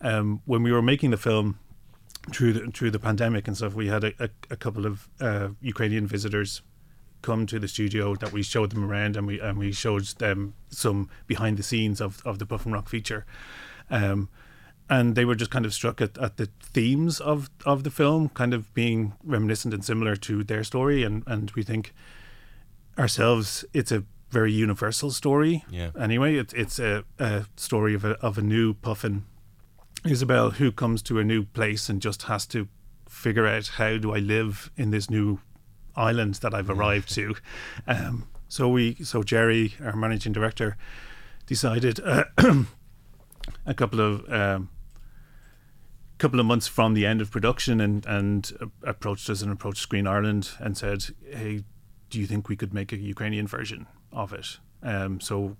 um, 0.00 0.42
when 0.44 0.62
we 0.62 0.72
were 0.72 0.82
making 0.82 1.10
the 1.10 1.16
film 1.16 1.58
through 2.32 2.52
the, 2.52 2.70
through 2.70 2.90
the 2.90 2.98
pandemic 2.98 3.48
and 3.48 3.56
stuff, 3.56 3.74
we 3.74 3.88
had 3.88 4.04
a, 4.04 4.12
a, 4.18 4.28
a 4.50 4.56
couple 4.56 4.86
of 4.86 5.08
uh, 5.20 5.48
Ukrainian 5.60 6.06
visitors 6.06 6.62
come 7.22 7.46
to 7.46 7.58
the 7.58 7.68
studio 7.68 8.14
that 8.16 8.32
we 8.32 8.42
showed 8.42 8.70
them 8.70 8.84
around 8.84 9.16
and 9.16 9.26
we 9.26 9.40
and 9.40 9.58
we 9.58 9.72
showed 9.72 10.04
them 10.18 10.54
some 10.68 11.08
behind 11.26 11.56
the 11.56 11.62
scenes 11.62 12.00
of, 12.00 12.22
of 12.24 12.38
the 12.38 12.46
Puffin 12.46 12.72
Rock 12.72 12.88
feature. 12.88 13.24
Um, 13.90 14.28
and 14.88 15.14
they 15.14 15.24
were 15.24 15.36
just 15.36 15.52
kind 15.52 15.64
of 15.64 15.72
struck 15.72 16.00
at, 16.00 16.18
at 16.18 16.36
the 16.36 16.48
themes 16.60 17.20
of, 17.20 17.48
of 17.64 17.84
the 17.84 17.90
film, 17.90 18.28
kind 18.30 18.52
of 18.52 18.74
being 18.74 19.12
reminiscent 19.22 19.72
and 19.72 19.84
similar 19.84 20.16
to 20.16 20.42
their 20.42 20.64
story. 20.64 21.04
And, 21.04 21.22
and 21.28 21.52
we 21.52 21.62
think 21.62 21.94
ourselves, 22.98 23.64
it's 23.72 23.92
a 23.92 24.02
very 24.30 24.52
universal 24.52 25.10
story. 25.10 25.64
Yeah. 25.70 25.90
Anyway, 25.98 26.36
it's 26.36 26.52
it's 26.54 26.78
a, 26.78 27.04
a 27.18 27.46
story 27.56 27.94
of 27.94 28.04
a 28.04 28.12
of 28.20 28.38
a 28.38 28.42
new 28.42 28.74
Puffin 28.74 29.26
Isabel 30.04 30.50
who 30.52 30.72
comes 30.72 31.02
to 31.02 31.18
a 31.18 31.24
new 31.24 31.44
place 31.44 31.88
and 31.88 32.00
just 32.00 32.22
has 32.22 32.46
to 32.46 32.68
figure 33.08 33.46
out 33.46 33.66
how 33.74 33.96
do 33.96 34.14
I 34.14 34.18
live 34.18 34.70
in 34.76 34.90
this 34.90 35.10
new 35.10 35.40
island 35.96 36.34
that 36.36 36.54
I've 36.54 36.70
arrived 36.70 37.12
to. 37.14 37.34
Um, 37.86 38.28
so 38.48 38.68
we, 38.68 38.94
so 38.96 39.22
Gerry, 39.22 39.74
our 39.82 39.94
managing 39.94 40.32
director, 40.32 40.76
decided 41.46 42.00
uh, 42.00 42.24
a 43.66 43.74
couple 43.74 44.00
of 44.00 44.32
um, 44.32 44.70
couple 46.18 46.38
of 46.38 46.46
months 46.46 46.66
from 46.66 46.94
the 46.94 47.06
end 47.06 47.20
of 47.20 47.30
production 47.30 47.80
and 47.80 48.04
and 48.06 48.52
approached 48.82 49.30
us 49.30 49.40
and 49.42 49.50
approached 49.50 49.80
Screen 49.80 50.06
Ireland 50.06 50.50
and 50.58 50.76
said, 50.76 51.06
"Hey, 51.24 51.64
do 52.10 52.20
you 52.20 52.26
think 52.26 52.48
we 52.48 52.56
could 52.56 52.74
make 52.74 52.92
a 52.92 52.96
Ukrainian 52.96 53.46
version 53.46 53.86
of 54.12 54.32
it?" 54.32 54.58
Um, 54.82 55.20
so 55.20 55.56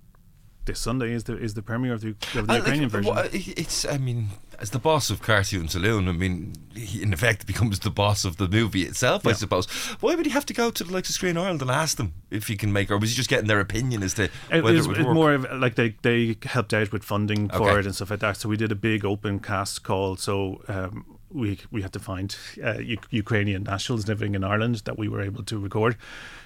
this 0.65 0.79
Sunday 0.79 1.11
is 1.11 1.23
the 1.23 1.37
is 1.37 1.53
the 1.55 1.61
premiere 1.61 1.93
of 1.93 2.01
the, 2.01 2.09
of 2.09 2.33
the 2.33 2.41
like- 2.43 2.57
Ukrainian 2.59 2.89
version. 2.89 3.13
wha- 3.15 3.27
It's, 3.31 3.83
I 3.85 3.97
mean, 3.97 4.29
as 4.59 4.69
the 4.69 4.79
boss 4.79 5.09
of 5.09 5.21
Cartoon 5.21 5.67
Saloon, 5.67 6.07
I 6.07 6.11
mean, 6.11 6.53
he 6.75 7.01
in 7.01 7.13
effect 7.13 7.47
becomes 7.47 7.79
the 7.79 7.89
boss 7.89 8.25
of 8.25 8.37
the 8.37 8.47
movie 8.47 8.83
itself, 8.83 9.25
I 9.25 9.31
suppose. 9.33 9.65
Why 10.01 10.13
would 10.15 10.25
he 10.27 10.31
have 10.31 10.45
to 10.45 10.53
go 10.53 10.69
to 10.69 10.83
the 10.83 10.93
likes 10.93 11.09
of 11.09 11.15
Screen 11.15 11.35
Ireland 11.37 11.61
and 11.63 11.71
ask 11.71 11.97
them 11.97 12.13
if 12.29 12.47
he 12.47 12.55
can 12.57 12.71
make, 12.71 12.91
or 12.91 12.97
was 12.99 13.09
he 13.09 13.15
just 13.15 13.29
getting 13.29 13.47
their 13.47 13.59
opinion 13.59 14.03
as 14.03 14.13
to 14.15 14.25
It 14.25 14.63
whether 14.63 14.77
was 14.77 14.85
it 14.85 14.89
would 14.89 14.97
it's 14.97 15.05
work? 15.07 15.15
more 15.15 15.33
of 15.33 15.45
like 15.59 15.75
they 15.75 15.95
they 16.03 16.37
helped 16.43 16.73
out 16.73 16.91
with 16.91 17.03
funding 17.03 17.49
for 17.49 17.63
Okay. 17.69 17.79
it 17.79 17.85
and 17.87 17.95
stuff 17.95 18.11
like 18.11 18.19
that. 18.19 18.37
So 18.37 18.47
we 18.47 18.57
did 18.57 18.71
a 18.71 18.75
big 18.75 19.03
open 19.03 19.39
cast 19.39 19.81
call. 19.83 20.15
So 20.15 20.61
um, 20.67 21.05
we 21.33 21.59
we 21.71 21.81
had 21.81 21.93
to 21.93 21.99
find 21.99 22.35
uh, 22.63 22.79
U- 22.79 22.97
Ukrainian 23.09 23.63
nationals 23.63 24.07
living 24.07 24.35
in 24.35 24.43
Ireland 24.43 24.75
that 24.85 24.97
we 24.97 25.07
were 25.07 25.21
able 25.21 25.43
to 25.43 25.57
record. 25.59 25.97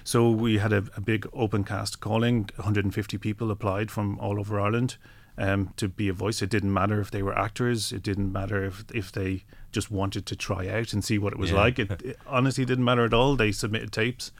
So 0.04 0.30
we 0.30 0.58
had 0.58 0.72
a, 0.72 0.84
a 0.96 1.00
big 1.00 1.26
open 1.32 1.64
cast 1.64 2.00
calling. 2.00 2.50
150 2.56 3.18
people 3.18 3.50
applied 3.50 3.90
from 3.90 4.18
all 4.20 4.38
over 4.38 4.60
Ireland. 4.60 4.96
Um, 5.38 5.74
to 5.76 5.88
be 5.88 6.08
a 6.08 6.14
voice, 6.14 6.40
it 6.40 6.48
didn't 6.48 6.72
matter 6.72 6.98
if 7.00 7.10
they 7.10 7.22
were 7.22 7.38
actors. 7.38 7.92
It 7.92 8.02
didn't 8.02 8.32
matter 8.32 8.64
if 8.64 8.84
if 8.94 9.12
they 9.12 9.44
just 9.72 9.90
wanted 9.90 10.24
to 10.26 10.36
try 10.36 10.66
out 10.68 10.92
and 10.94 11.04
see 11.04 11.18
what 11.18 11.32
it 11.34 11.38
was 11.38 11.50
Yeah. 11.50 11.58
like. 11.64 11.78
It, 11.78 11.90
it 12.04 12.18
honestly 12.26 12.64
didn't 12.64 12.84
matter 12.84 13.04
at 13.04 13.12
all. 13.12 13.36
They 13.36 13.52
submitted 13.52 13.92
tapes. 13.92 14.32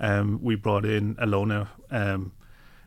Um, 0.00 0.40
we 0.42 0.54
brought 0.56 0.84
in 0.84 1.14
Alona, 1.16 1.68
um, 1.90 2.32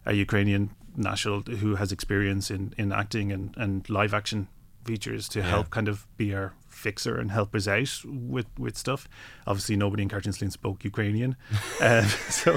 a 0.06 0.14
Ukrainian 0.14 0.70
national 0.96 1.42
who 1.42 1.76
has 1.76 1.92
experience 1.92 2.52
in, 2.52 2.74
in 2.78 2.92
acting 2.92 3.32
and, 3.32 3.56
and 3.58 3.90
live 3.90 4.14
action 4.14 4.48
features 4.88 5.28
to 5.30 5.42
help 5.44 5.70
kind 5.70 5.88
of 5.88 6.08
be 6.18 6.34
our 6.34 6.54
fixer 6.70 7.18
and 7.18 7.32
help 7.32 7.56
us 7.56 7.68
out 7.68 7.90
with, 8.06 8.46
with 8.58 8.78
stuff. 8.78 9.10
Obviously, 9.48 9.76
nobody 9.76 10.04
in 10.04 10.10
Cartoon 10.10 10.52
spoke 10.52 10.84
Ukrainian, 10.86 11.36
um, 11.82 12.06
so 12.30 12.56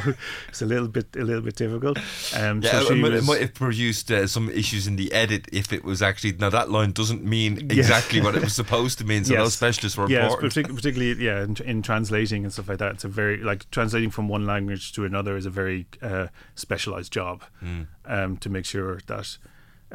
it's 0.50 0.60
a 0.62 0.66
little 0.66 0.88
bit 0.88 1.06
a 1.16 1.24
little 1.24 1.42
bit 1.42 1.56
difficult. 1.56 1.96
Um, 2.36 2.60
Yeah, 2.62 2.82
so 2.82 2.92
it, 2.92 2.96
might, 2.98 3.12
it 3.14 3.24
might 3.24 3.40
have 3.40 3.54
produced 3.54 4.10
uh, 4.12 4.26
some 4.26 4.50
issues 4.50 4.86
in 4.86 4.96
the 4.96 5.10
edit 5.12 5.48
if 5.52 5.72
it 5.72 5.82
was 5.84 6.02
actually 6.02 6.32
now 6.32 6.50
that 6.50 6.70
line 6.70 6.92
doesn't 6.92 7.24
mean 7.24 7.52
exactly 7.70 8.20
what 8.20 8.34
it 8.36 8.42
was 8.42 8.54
supposed 8.62 8.98
to 8.98 9.04
mean. 9.04 9.24
So 9.24 9.34
those 9.34 9.54
specialists 9.54 9.96
were 9.98 10.08
yes, 10.08 10.32
important. 10.32 10.52
partic- 10.52 10.76
particularly 10.76 11.24
yeah, 11.24 11.42
in, 11.42 11.56
in 11.64 11.82
translating 11.82 12.44
and 12.44 12.52
stuff 12.52 12.68
like 12.68 12.78
that. 12.78 12.92
It's 12.96 13.04
a 13.04 13.08
very 13.08 13.38
like 13.38 13.70
translating 13.70 14.10
from 14.10 14.28
one 14.28 14.44
language 14.46 14.92
to 14.92 15.04
another 15.04 15.36
is 15.36 15.46
a 15.46 15.50
very 15.62 15.86
uh, 16.02 16.26
specialized 16.54 17.12
job 17.12 17.42
Hmm. 17.60 17.82
um, 18.04 18.36
to 18.38 18.48
make 18.50 18.66
sure 18.66 19.00
that 19.06 19.38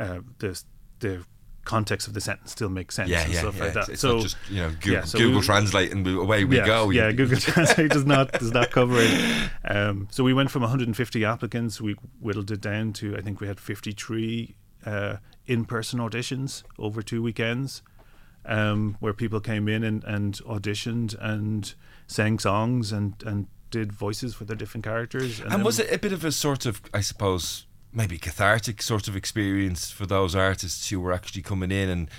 uh, 0.04 0.20
the 0.40 0.52
the 1.00 1.24
context 1.66 2.08
of 2.08 2.14
the 2.14 2.22
sentence 2.22 2.52
still 2.52 2.70
makes 2.70 2.96
sense 2.96 3.10
yeah, 3.10 3.24
and 3.24 3.34
yeah, 3.34 3.40
stuff 3.40 3.58
yeah. 3.58 3.64
like 3.64 3.74
that. 3.74 3.90
It's, 3.90 4.02
so 4.02 4.14
not 4.14 4.22
just 4.22 4.38
you 4.50 4.62
know 4.62 4.70
Google, 4.70 4.94
yeah, 4.94 5.04
so 5.04 5.18
Google 5.18 5.40
we- 5.40 5.46
Translate 5.46 5.92
and 5.92 6.08
away 6.08 6.46
we 6.46 6.60
go. 6.62 6.90
Yeah, 6.92 7.12
Google 7.20 7.38
Translate 7.38 7.92
does 7.92 8.06
not 8.06 8.32
does 8.32 8.52
not 8.52 8.72
cover 8.72 8.96
it. 8.98 9.50
Um, 9.66 10.08
so 10.12 10.24
we 10.24 10.34
went 10.34 10.52
from 10.52 10.62
150 10.62 11.26
applicants. 11.26 11.82
We 11.82 11.96
whittled 12.22 12.52
it 12.52 12.62
down 12.62 12.94
to 12.94 13.18
I 13.18 13.22
think 13.22 13.42
we 13.42 13.48
had 13.48 13.60
53 13.60 14.56
uh, 14.86 15.18
in-person 15.48 16.00
auditions 16.00 16.64
over 16.78 17.02
two 17.02 17.22
weekends, 17.22 17.82
um, 18.46 18.98
where 19.00 19.14
people 19.14 19.40
came 19.40 19.68
in 19.68 19.84
and, 19.84 20.04
and 20.04 20.36
auditioned 20.46 21.16
and 21.20 21.74
sang 22.08 22.40
songs 22.40 22.92
and 22.92 23.16
and 23.26 23.48
did 23.72 23.92
voices 23.92 24.34
for 24.34 24.46
their 24.46 24.56
different 24.56 24.86
characters. 24.86 25.40
And 25.40 25.52
then- 25.52 25.64
was 25.64 25.80
it 25.80 25.92
a 25.92 25.98
bit 25.98 26.14
of 26.14 26.24
a 26.24 26.32
sort 26.32 26.66
of, 26.66 26.82
I 26.94 27.02
suppose, 27.02 27.66
maybe 27.96 28.18
cathartic 28.18 28.82
sort 28.82 29.08
of 29.08 29.16
experience 29.16 29.90
for 29.90 30.06
those 30.06 30.36
artists 30.36 30.90
who 30.90 31.00
were 31.00 31.14
actually 31.14 31.42
coming 31.42 31.72
in 31.72 31.90
and 31.90 32.10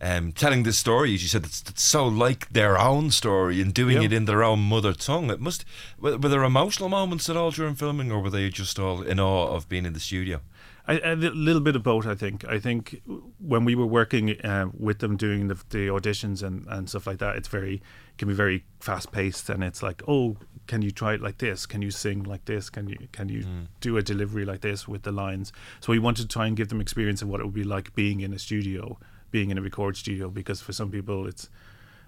um, 0.00 0.32
telling 0.32 0.62
this 0.62 0.78
story, 0.78 1.14
as 1.14 1.22
you 1.22 1.28
said, 1.28 1.44
it's, 1.44 1.62
it's, 1.68 1.82
so 1.82 2.06
like 2.06 2.48
their 2.50 2.78
own 2.78 3.10
story 3.10 3.60
and 3.60 3.74
doing 3.74 4.02
it 4.02 4.12
in 4.12 4.26
their 4.26 4.44
own 4.44 4.60
mother 4.60 4.92
tongue. 4.92 5.30
It 5.30 5.40
must 5.40 5.64
were, 5.98 6.16
were, 6.16 6.28
there 6.28 6.44
emotional 6.44 6.88
moments 6.88 7.28
at 7.28 7.36
all 7.36 7.50
during 7.50 7.74
filming, 7.74 8.12
or 8.12 8.20
were 8.20 8.30
they 8.30 8.48
just 8.48 8.78
all 8.78 9.02
in 9.02 9.18
awe 9.18 9.48
of 9.48 9.68
being 9.68 9.84
in 9.84 9.92
the 9.92 10.00
studio? 10.00 10.40
A, 10.88 11.12
a 11.12 11.16
little 11.16 11.60
bit 11.60 11.76
of 11.76 11.82
both, 11.82 12.06
I 12.06 12.14
think. 12.14 12.46
I 12.46 12.58
think 12.58 13.02
when 13.38 13.66
we 13.66 13.74
were 13.74 13.86
working 13.86 14.40
uh, 14.40 14.68
with 14.76 15.00
them 15.00 15.16
doing 15.18 15.48
the, 15.48 15.54
the, 15.68 15.88
auditions 15.88 16.42
and, 16.42 16.66
and 16.66 16.88
stuff 16.88 17.06
like 17.06 17.18
that, 17.18 17.36
it's 17.36 17.48
very 17.48 17.82
can 18.16 18.26
be 18.26 18.34
very 18.34 18.64
fast 18.80 19.12
paced, 19.12 19.50
and 19.50 19.62
it's 19.62 19.82
like, 19.82 20.02
oh, 20.08 20.38
can 20.66 20.82
you 20.82 20.90
try 20.90 21.14
it 21.14 21.20
like 21.20 21.38
this? 21.38 21.66
Can 21.66 21.82
you 21.82 21.90
sing 21.90 22.22
like 22.22 22.46
this? 22.46 22.70
Can 22.70 22.88
you 22.88 23.08
can 23.12 23.28
you 23.28 23.40
mm. 23.40 23.66
do 23.80 23.96
a 23.96 24.02
delivery 24.02 24.44
like 24.44 24.62
this 24.62 24.88
with 24.88 25.02
the 25.02 25.12
lines? 25.12 25.52
So 25.80 25.92
we 25.92 25.98
wanted 25.98 26.22
to 26.22 26.28
try 26.28 26.46
and 26.46 26.56
give 26.56 26.68
them 26.68 26.80
experience 26.80 27.20
of 27.22 27.28
what 27.28 27.40
it 27.40 27.44
would 27.44 27.54
be 27.54 27.64
like 27.64 27.94
being 27.94 28.20
in 28.20 28.32
a 28.32 28.38
studio, 28.38 28.98
being 29.30 29.50
in 29.50 29.58
a 29.58 29.62
record 29.62 29.96
studio, 29.96 30.30
because 30.30 30.62
for 30.62 30.72
some 30.72 30.90
people 30.90 31.26
it's 31.26 31.50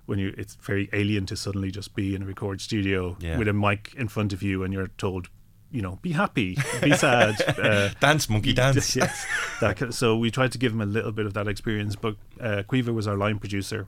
when 0.06 0.18
you 0.18 0.34
it's 0.36 0.54
very 0.56 0.88
alien 0.92 1.26
to 1.26 1.36
suddenly 1.36 1.70
just 1.70 1.94
be 1.94 2.14
in 2.14 2.22
a 2.22 2.26
record 2.26 2.60
studio 2.60 3.16
yeah. 3.20 3.38
with 3.38 3.48
a 3.48 3.52
mic 3.52 3.94
in 3.96 4.08
front 4.08 4.32
of 4.32 4.42
you 4.42 4.62
and 4.62 4.72
you're 4.72 4.88
told 4.98 5.28
you 5.70 5.82
know, 5.82 5.98
be 6.02 6.12
happy, 6.12 6.56
be 6.82 6.94
sad, 6.94 7.40
uh, 7.58 7.90
dance, 8.00 8.28
monkey 8.28 8.52
dance. 8.54 8.96
yes, 8.96 9.26
that, 9.60 9.94
so 9.94 10.16
we 10.16 10.30
tried 10.30 10.52
to 10.52 10.58
give 10.58 10.72
him 10.72 10.80
a 10.80 10.86
little 10.86 11.12
bit 11.12 11.26
of 11.26 11.34
that 11.34 11.46
experience. 11.48 11.96
But 11.96 12.16
uh, 12.40 12.62
Quiva 12.68 12.92
was 12.92 13.06
our 13.06 13.16
line 13.16 13.38
producer, 13.38 13.86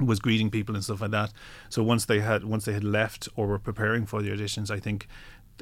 was 0.00 0.18
greeting 0.18 0.50
people 0.50 0.74
and 0.74 0.82
stuff 0.84 1.00
like 1.00 1.10
that. 1.10 1.32
So 1.68 1.82
once 1.82 2.04
they 2.04 2.20
had 2.20 2.44
once 2.44 2.64
they 2.64 2.72
had 2.72 2.84
left 2.84 3.28
or 3.36 3.46
were 3.46 3.58
preparing 3.58 4.06
for 4.06 4.22
the 4.22 4.30
auditions, 4.30 4.70
I 4.70 4.80
think 4.80 5.06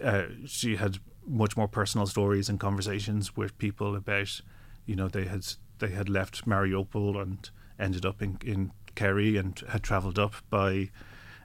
uh, 0.02 0.24
she 0.46 0.76
had 0.76 0.98
much 1.26 1.56
more 1.56 1.68
personal 1.68 2.06
stories 2.06 2.48
and 2.48 2.60
conversations 2.60 3.36
with 3.36 3.56
people 3.58 3.96
about, 3.96 4.40
you 4.84 4.94
know, 4.94 5.08
they 5.08 5.24
had 5.24 5.46
they 5.78 5.90
had 5.90 6.08
left 6.08 6.46
Mariupol 6.46 7.20
and 7.20 7.50
ended 7.78 8.06
up 8.06 8.22
in 8.22 8.38
in 8.44 8.72
Kerry 8.94 9.36
and 9.36 9.60
had 9.68 9.82
travelled 9.82 10.18
up 10.18 10.34
by 10.50 10.90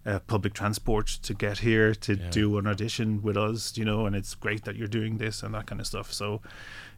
uh, 0.06 0.20
public 0.20 0.54
transport 0.54 1.08
to 1.08 1.34
get 1.34 1.60
here 1.60 1.94
to 1.94 2.16
yeah. 2.16 2.30
do 2.30 2.58
an 2.58 2.68
audition 2.68 3.22
with 3.22 3.38
us, 3.38 3.78
you 3.78 3.86
know, 3.86 4.06
and 4.06 4.16
it's 4.16 4.34
great 4.36 4.64
that 4.66 4.76
you're 4.76 4.88
doing 4.88 5.18
this 5.18 5.44
and 5.44 5.54
that 5.54 5.68
kind 5.68 5.80
of 5.80 5.88
stuff. 5.88 6.12
So, 6.12 6.42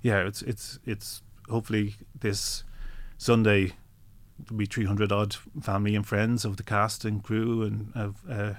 yeah, 0.01 0.25
it's 0.25 0.41
it's 0.41 0.79
it's 0.85 1.21
hopefully 1.49 1.95
this 2.17 2.63
Sunday 3.17 3.73
there'll 4.39 4.57
be 4.57 4.65
300 4.65 5.11
odd 5.11 5.35
family 5.61 5.95
and 5.95 6.05
friends 6.05 6.43
of 6.43 6.57
the 6.57 6.63
cast 6.63 7.05
and 7.05 7.23
crew 7.23 7.63
and 7.63 7.91
of 7.95 8.21
uh, 8.29 8.53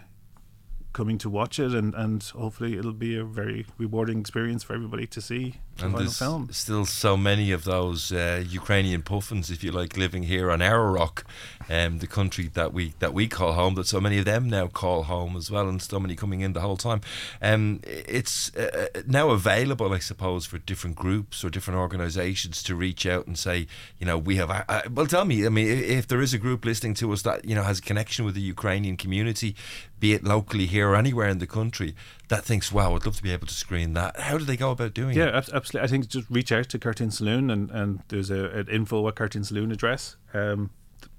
coming 0.92 1.18
to 1.18 1.28
watch 1.28 1.58
it, 1.58 1.72
and, 1.74 1.94
and 1.94 2.22
hopefully 2.22 2.78
it'll 2.78 2.92
be 2.92 3.16
a 3.16 3.24
very 3.24 3.66
rewarding 3.78 4.20
experience 4.20 4.62
for 4.62 4.74
everybody 4.74 5.06
to 5.06 5.20
see 5.20 5.56
and 5.82 5.92
final 5.92 5.98
there's 5.98 6.18
film. 6.18 6.48
Still, 6.52 6.86
so 6.86 7.16
many 7.16 7.50
of 7.50 7.64
those 7.64 8.12
uh, 8.12 8.44
Ukrainian 8.46 9.02
puffins, 9.02 9.50
if 9.50 9.64
you 9.64 9.72
like, 9.72 9.96
living 9.96 10.24
here 10.24 10.50
on 10.50 10.60
Ararock, 10.60 11.24
um, 11.68 11.98
the 11.98 12.06
country 12.06 12.48
that 12.54 12.72
we 12.72 12.94
that 13.00 13.12
we 13.12 13.26
call 13.26 13.52
home. 13.54 13.74
That 13.74 13.86
so 13.86 14.00
many 14.00 14.18
of 14.18 14.24
them 14.24 14.48
now 14.48 14.68
call 14.68 15.04
home 15.04 15.36
as 15.36 15.50
well, 15.50 15.68
and 15.68 15.82
so 15.82 15.98
many 15.98 16.14
coming 16.14 16.40
in 16.40 16.52
the 16.52 16.60
whole 16.60 16.76
time. 16.76 17.00
Um, 17.42 17.80
it's 17.84 18.54
uh, 18.56 18.88
uh, 18.94 19.00
now 19.06 19.30
available, 19.30 19.92
I 19.92 19.98
suppose, 19.98 20.46
for 20.46 20.58
different 20.58 20.96
groups 20.96 21.44
or 21.44 21.50
different 21.50 21.78
organisations 21.80 22.62
to 22.64 22.74
reach 22.74 23.06
out 23.06 23.26
and 23.26 23.38
say, 23.38 23.66
you 23.98 24.06
know, 24.06 24.18
we 24.18 24.36
have. 24.36 24.50
Uh, 24.50 24.64
uh, 24.68 24.82
well, 24.92 25.06
tell 25.06 25.24
me, 25.24 25.46
I 25.46 25.48
mean, 25.48 25.68
if 25.68 26.06
there 26.06 26.20
is 26.20 26.32
a 26.32 26.38
group 26.38 26.64
listening 26.64 26.94
to 26.94 27.12
us 27.12 27.22
that 27.22 27.44
you 27.44 27.54
know 27.54 27.64
has 27.64 27.78
a 27.80 27.82
connection 27.82 28.24
with 28.24 28.34
the 28.34 28.40
Ukrainian 28.40 28.96
community, 28.96 29.56
be 30.00 30.12
it 30.12 30.22
locally 30.22 30.66
here 30.66 30.90
or 30.90 30.96
anywhere 30.96 31.28
in 31.28 31.38
the 31.38 31.46
country, 31.46 31.94
that 32.28 32.44
thinks, 32.44 32.72
wow, 32.72 32.94
I'd 32.94 33.06
love 33.06 33.16
to 33.16 33.22
be 33.22 33.32
able 33.32 33.46
to 33.46 33.54
screen 33.54 33.94
that. 33.94 34.20
How 34.20 34.38
do 34.38 34.44
they 34.44 34.56
go 34.56 34.70
about 34.70 34.94
doing 34.94 35.16
yeah, 35.16 35.38
it? 35.38 35.48
Yeah, 35.48 35.56
absolutely. 35.64 35.84
I 35.84 35.90
think 35.90 36.08
just 36.08 36.30
reach 36.30 36.52
out 36.52 36.68
to 36.70 36.78
Cartoon 36.78 37.10
Saloon 37.10 37.50
and, 37.50 37.70
and 37.70 38.02
there's 38.08 38.30
a, 38.30 38.44
an 38.50 38.68
info 38.68 39.06
at 39.08 39.16
Cartoon 39.16 39.44
Saloon 39.44 39.72
address. 39.72 40.16
Um, 40.32 40.70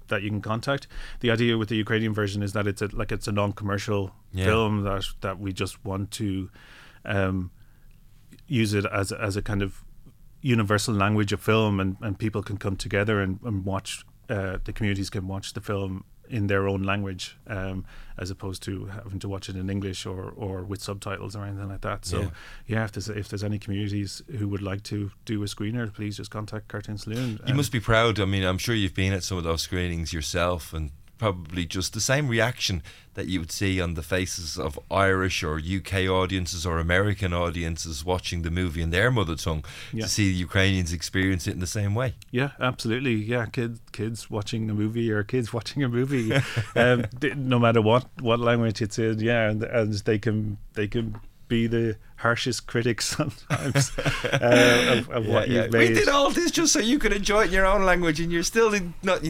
that 0.08 0.22
you 0.22 0.30
can 0.30 0.40
contact. 0.40 0.86
The 1.18 1.32
idea 1.32 1.58
with 1.58 1.68
the 1.68 1.74
Ukrainian 1.74 2.14
version 2.14 2.40
is 2.40 2.52
that 2.52 2.68
it's 2.68 2.80
a, 2.80 2.86
like 2.94 3.10
it's 3.10 3.26
a 3.26 3.32
non-commercial 3.32 4.12
yeah. 4.32 4.44
film 4.44 4.82
that 4.84 5.04
that 5.20 5.40
we 5.40 5.52
just 5.52 5.84
want 5.84 6.12
to 6.12 6.48
um, 7.04 7.50
use 8.46 8.72
it 8.72 8.84
as 8.86 9.10
as 9.10 9.36
a 9.36 9.42
kind 9.42 9.62
of 9.62 9.84
universal 10.42 10.94
language 10.94 11.32
of 11.32 11.40
film, 11.40 11.80
and, 11.80 11.96
and 12.00 12.18
people 12.18 12.40
can 12.42 12.56
come 12.56 12.76
together 12.76 13.20
and, 13.20 13.40
and 13.42 13.64
watch. 13.64 14.04
Uh, 14.28 14.58
the 14.64 14.72
communities 14.72 15.10
can 15.10 15.26
watch 15.26 15.52
the 15.52 15.60
film 15.60 16.04
in 16.28 16.46
their 16.46 16.66
own 16.68 16.82
language, 16.82 17.36
um, 17.46 17.84
as 18.18 18.30
opposed 18.30 18.62
to 18.64 18.86
having 18.86 19.18
to 19.18 19.28
watch 19.28 19.48
it 19.48 19.56
in 19.56 19.68
English 19.68 20.06
or, 20.06 20.32
or 20.36 20.62
with 20.62 20.82
subtitles 20.82 21.36
or 21.36 21.44
anything 21.44 21.68
like 21.68 21.82
that. 21.82 22.04
So, 22.04 22.20
yeah, 22.20 22.28
yeah 22.66 22.84
if 22.84 22.92
there's 22.92 23.08
if 23.08 23.28
there's 23.28 23.44
any 23.44 23.58
communities 23.58 24.22
who 24.38 24.48
would 24.48 24.62
like 24.62 24.82
to 24.84 25.10
do 25.24 25.42
a 25.42 25.46
screener, 25.46 25.92
please 25.92 26.16
just 26.16 26.30
contact 26.30 26.68
Cartoon 26.68 26.98
Saloon. 26.98 27.40
You 27.46 27.54
must 27.54 27.72
be 27.72 27.80
proud. 27.80 28.20
I 28.20 28.24
mean, 28.24 28.44
I'm 28.44 28.58
sure 28.58 28.74
you've 28.74 28.94
been 28.94 29.12
at 29.12 29.22
some 29.22 29.38
of 29.38 29.44
those 29.44 29.62
screenings 29.62 30.12
yourself, 30.12 30.72
and 30.72 30.90
probably 31.18 31.66
just 31.66 31.94
the 31.94 32.00
same 32.00 32.28
reaction 32.28 32.82
that 33.14 33.26
you 33.26 33.40
would 33.40 33.50
see 33.50 33.80
on 33.80 33.94
the 33.94 34.02
faces 34.02 34.58
of 34.58 34.78
Irish 34.90 35.42
or 35.42 35.58
UK 35.58 36.06
audiences 36.08 36.66
or 36.66 36.78
American 36.78 37.32
audiences 37.32 38.04
watching 38.04 38.42
the 38.42 38.50
movie 38.50 38.82
in 38.82 38.90
their 38.90 39.10
mother 39.10 39.34
tongue 39.34 39.64
yeah. 39.92 40.04
to 40.04 40.08
see 40.08 40.30
the 40.30 40.36
Ukrainians 40.36 40.92
experience 40.92 41.46
it 41.46 41.52
in 41.52 41.60
the 41.60 41.66
same 41.66 41.94
way. 41.94 42.14
Yeah, 42.30 42.50
absolutely. 42.60 43.14
Yeah, 43.14 43.46
kids 43.46 43.80
kids 43.92 44.30
watching 44.30 44.68
a 44.70 44.74
movie 44.74 45.10
or 45.10 45.24
kids 45.24 45.52
watching 45.52 45.82
a 45.82 45.88
movie, 45.88 46.32
um, 46.76 47.04
no 47.36 47.58
matter 47.58 47.80
what 47.80 48.06
what 48.20 48.38
language 48.38 48.82
it's 48.82 48.98
in. 48.98 49.20
Yeah, 49.20 49.48
and, 49.48 49.62
and 49.62 49.92
they 49.92 50.18
can 50.18 50.58
they 50.74 50.86
can 50.86 51.18
be 51.48 51.66
the 51.66 51.96
harshest 52.16 52.66
critics 52.66 53.06
sometimes 53.16 53.92
uh, 53.98 54.96
of, 54.98 55.10
of 55.10 55.24
yeah, 55.26 55.32
what 55.32 55.48
you've 55.48 55.72
made. 55.72 55.90
We 55.90 55.94
did 55.94 56.08
all 56.08 56.30
this 56.30 56.50
just 56.50 56.72
so 56.72 56.80
you 56.80 56.98
could 56.98 57.12
enjoy 57.12 57.42
it 57.42 57.46
in 57.46 57.52
your 57.52 57.66
own 57.66 57.84
language, 57.84 58.20
and 58.20 58.32
you're 58.32 58.42
still 58.42 58.74
not 59.02 59.22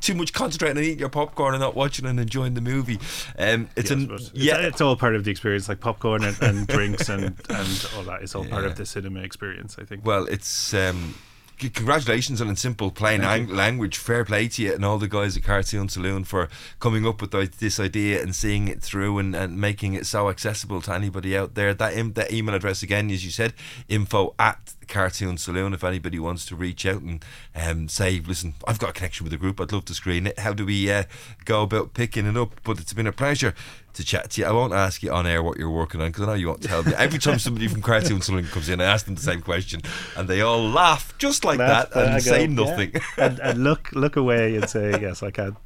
too 0.00 0.14
much 0.14 0.32
concentrating 0.32 0.78
on 0.78 0.84
eating 0.84 0.98
your 0.98 1.08
popcorn 1.08 1.54
and 1.54 1.60
not 1.60 1.74
watching 1.74 2.06
and 2.06 2.18
enjoying 2.18 2.54
the 2.54 2.60
movie. 2.60 2.98
Um, 3.38 3.68
it's 3.76 3.90
an, 3.90 4.18
yeah, 4.32 4.58
it's, 4.58 4.80
all 4.80 4.96
part 4.96 5.14
of 5.14 5.24
the 5.24 5.30
experience, 5.30 5.68
like 5.68 5.80
popcorn 5.80 6.24
and, 6.24 6.40
and 6.42 6.66
drinks 6.66 7.08
and 7.08 7.34
and 7.48 7.90
all 7.96 8.02
that. 8.04 8.22
It's 8.22 8.34
all 8.34 8.44
yeah. 8.44 8.50
part 8.54 8.64
of 8.64 8.76
the 8.76 8.86
cinema 8.86 9.20
experience. 9.20 9.76
I 9.78 9.84
think. 9.84 10.04
Well, 10.04 10.26
it's. 10.26 10.74
Um, 10.74 11.14
congratulations 11.58 12.40
on 12.40 12.48
in 12.48 12.56
simple 12.56 12.90
plain 12.90 13.22
ang- 13.22 13.48
language. 13.48 13.96
Fair 13.96 14.24
play 14.24 14.48
to 14.48 14.62
you 14.62 14.74
and 14.74 14.84
all 14.84 14.98
the 14.98 15.08
guys 15.08 15.36
at 15.36 15.42
cartoon 15.42 15.88
saloon 15.88 16.24
for 16.24 16.48
coming 16.78 17.06
up 17.06 17.20
with 17.20 17.58
this 17.58 17.80
idea 17.80 18.22
and 18.22 18.34
seeing 18.34 18.68
it 18.68 18.82
through 18.82 19.18
and, 19.18 19.34
and 19.34 19.60
making 19.60 19.94
it 19.94 20.06
so 20.06 20.28
accessible 20.28 20.80
to 20.82 20.92
anybody 20.92 21.36
out 21.36 21.54
there. 21.54 21.74
That, 21.74 21.94
Im- 21.94 22.12
that 22.14 22.32
email 22.32 22.54
address 22.54 22.82
again 22.82 23.10
as 23.10 23.24
you 23.24 23.30
said 23.30 23.54
info 23.88 24.34
at 24.38 24.74
Cartoon 24.86 25.36
Saloon 25.36 25.74
if 25.74 25.84
anybody 25.84 26.18
wants 26.18 26.46
to 26.46 26.56
reach 26.56 26.86
out 26.86 27.02
and 27.02 27.24
um, 27.54 27.88
say, 27.88 28.20
listen, 28.20 28.54
I've 28.66 28.78
got 28.78 28.90
a 28.90 28.92
connection 28.94 29.24
with 29.24 29.32
the 29.32 29.38
group, 29.38 29.60
I'd 29.60 29.72
love 29.72 29.84
to 29.86 29.94
screen 29.94 30.26
it. 30.26 30.38
How 30.38 30.52
do 30.52 30.64
we 30.64 30.90
uh, 30.90 31.04
go 31.44 31.62
about 31.62 31.94
picking 31.94 32.26
it 32.26 32.36
up? 32.36 32.60
But 32.64 32.80
it's 32.80 32.92
been 32.92 33.06
a 33.06 33.12
pleasure 33.12 33.54
to 33.98 34.04
chat 34.04 34.30
to 34.30 34.40
you. 34.40 34.46
I 34.46 34.52
won't 34.52 34.72
ask 34.72 35.02
you 35.02 35.12
on 35.12 35.26
air 35.26 35.42
what 35.42 35.58
you're 35.58 35.70
working 35.70 36.00
on 36.00 36.08
because 36.08 36.22
I 36.22 36.26
know 36.26 36.34
you 36.34 36.46
won't 36.46 36.62
tell 36.62 36.84
me. 36.84 36.94
Every 36.94 37.18
time 37.18 37.38
somebody 37.40 37.66
from 37.66 37.82
Cartoon 37.82 38.20
Saloon 38.20 38.46
comes 38.46 38.68
in, 38.68 38.80
I 38.80 38.84
ask 38.84 39.04
them 39.04 39.16
the 39.16 39.20
same 39.20 39.42
question 39.42 39.82
and 40.16 40.28
they 40.28 40.40
all 40.40 40.62
laugh 40.70 41.12
just 41.18 41.44
like 41.44 41.58
laugh, 41.58 41.90
that 41.90 42.06
and 42.06 42.24
go, 42.24 42.30
say 42.30 42.46
nothing. 42.46 42.92
Yeah. 42.94 43.00
and, 43.18 43.38
and, 43.40 43.64
look 43.64 43.90
look 43.92 44.14
away 44.14 44.54
and 44.54 44.70
say, 44.70 45.00
yes, 45.00 45.22
I 45.22 45.32
can't. 45.32 45.56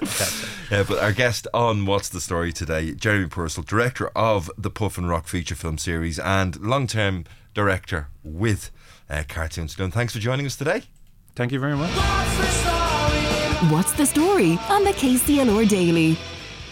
Yeah, 0.70 0.84
but 0.88 0.98
our 0.98 1.12
guest 1.12 1.46
on 1.52 1.84
What's 1.84 2.08
the 2.08 2.20
Story 2.20 2.52
today, 2.52 2.94
Jeremy 2.94 3.28
Purcell, 3.28 3.62
director 3.62 4.08
of 4.16 4.50
the 4.56 4.70
Puffin 4.70 5.06
Rock 5.06 5.28
feature 5.28 5.54
film 5.54 5.76
series 5.76 6.18
and 6.18 6.58
long 6.60 6.86
term 6.86 7.24
director 7.52 8.08
with 8.24 8.70
uh, 9.10 9.24
Cartoon 9.28 9.68
Saloon. 9.68 9.90
Thanks 9.90 10.14
for 10.14 10.20
joining 10.20 10.46
us 10.46 10.56
today. 10.56 10.84
Thank 11.34 11.52
you 11.52 11.60
very 11.60 11.76
much. 11.76 11.90
What's 13.70 13.92
the 13.92 14.06
story 14.06 14.58
on 14.70 14.84
the 14.84 14.92
KCLR 14.92 15.68
Daily? 15.68 16.16